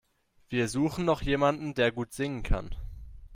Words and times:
Wir 0.49 0.67
suchen 0.67 1.05
noch 1.05 1.21
jemanden, 1.21 1.75
der 1.75 1.91
gut 1.91 2.11
singen 2.11 2.41
kann. 2.41 2.73